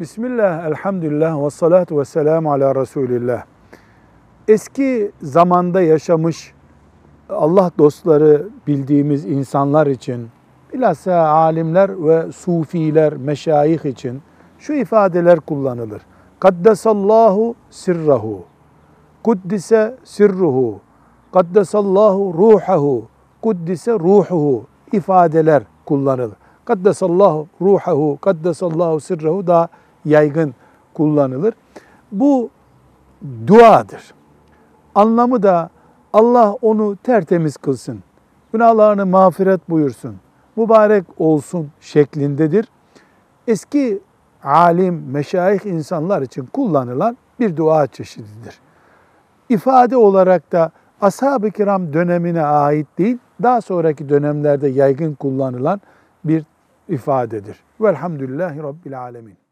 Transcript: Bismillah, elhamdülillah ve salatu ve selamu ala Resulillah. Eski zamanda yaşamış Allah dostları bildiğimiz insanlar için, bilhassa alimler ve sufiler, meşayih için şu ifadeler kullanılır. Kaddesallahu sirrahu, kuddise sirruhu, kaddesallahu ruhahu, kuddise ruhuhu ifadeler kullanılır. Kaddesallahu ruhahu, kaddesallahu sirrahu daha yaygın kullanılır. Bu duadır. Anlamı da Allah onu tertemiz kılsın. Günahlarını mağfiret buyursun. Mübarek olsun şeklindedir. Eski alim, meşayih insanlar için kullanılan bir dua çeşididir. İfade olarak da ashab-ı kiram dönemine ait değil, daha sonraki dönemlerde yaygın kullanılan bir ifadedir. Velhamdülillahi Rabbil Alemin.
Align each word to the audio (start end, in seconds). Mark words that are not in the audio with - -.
Bismillah, 0.00 0.66
elhamdülillah 0.66 1.44
ve 1.44 1.50
salatu 1.50 1.98
ve 1.98 2.04
selamu 2.04 2.52
ala 2.52 2.74
Resulillah. 2.74 3.44
Eski 4.48 5.12
zamanda 5.22 5.80
yaşamış 5.80 6.54
Allah 7.28 7.70
dostları 7.78 8.48
bildiğimiz 8.66 9.24
insanlar 9.24 9.86
için, 9.86 10.28
bilhassa 10.72 11.14
alimler 11.28 12.06
ve 12.06 12.32
sufiler, 12.32 13.16
meşayih 13.16 13.84
için 13.84 14.22
şu 14.58 14.72
ifadeler 14.72 15.40
kullanılır. 15.40 16.02
Kaddesallahu 16.40 17.54
sirrahu, 17.70 18.44
kuddise 19.22 19.96
sirruhu, 20.04 20.80
kaddesallahu 21.32 22.34
ruhahu, 22.38 23.08
kuddise 23.42 23.92
ruhuhu 23.92 24.64
ifadeler 24.92 25.62
kullanılır. 25.84 26.36
Kaddesallahu 26.64 27.46
ruhahu, 27.60 28.18
kaddesallahu 28.20 29.00
sirrahu 29.00 29.46
daha 29.46 29.68
yaygın 30.06 30.54
kullanılır. 30.94 31.54
Bu 32.12 32.50
duadır. 33.46 34.14
Anlamı 34.94 35.42
da 35.42 35.70
Allah 36.12 36.52
onu 36.52 36.96
tertemiz 36.96 37.56
kılsın. 37.56 38.02
Günahlarını 38.52 39.06
mağfiret 39.06 39.70
buyursun. 39.70 40.16
Mübarek 40.56 41.04
olsun 41.18 41.70
şeklindedir. 41.80 42.68
Eski 43.46 44.00
alim, 44.44 45.10
meşayih 45.10 45.64
insanlar 45.64 46.22
için 46.22 46.46
kullanılan 46.46 47.16
bir 47.40 47.56
dua 47.56 47.86
çeşididir. 47.86 48.60
İfade 49.48 49.96
olarak 49.96 50.52
da 50.52 50.70
ashab-ı 51.00 51.50
kiram 51.50 51.92
dönemine 51.92 52.42
ait 52.42 52.86
değil, 52.98 53.18
daha 53.42 53.60
sonraki 53.60 54.08
dönemlerde 54.08 54.68
yaygın 54.68 55.14
kullanılan 55.14 55.80
bir 56.24 56.44
ifadedir. 56.88 57.60
Velhamdülillahi 57.80 58.62
Rabbil 58.62 59.00
Alemin. 59.00 59.45